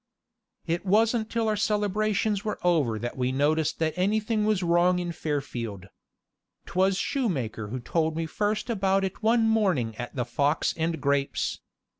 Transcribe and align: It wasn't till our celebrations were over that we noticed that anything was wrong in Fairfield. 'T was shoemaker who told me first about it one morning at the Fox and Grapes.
It 0.65 0.83
wasn't 0.83 1.29
till 1.29 1.47
our 1.47 1.55
celebrations 1.55 2.43
were 2.43 2.57
over 2.63 2.97
that 2.97 3.17
we 3.17 3.31
noticed 3.31 3.77
that 3.77 3.93
anything 3.95 4.45
was 4.45 4.63
wrong 4.63 4.97
in 4.97 5.11
Fairfield. 5.11 5.89
'T 6.65 6.71
was 6.73 6.97
shoemaker 6.97 7.67
who 7.67 7.79
told 7.79 8.15
me 8.15 8.25
first 8.25 8.71
about 8.71 9.03
it 9.03 9.21
one 9.21 9.47
morning 9.47 9.95
at 9.97 10.15
the 10.15 10.25
Fox 10.25 10.73
and 10.75 10.99
Grapes. 10.99 11.59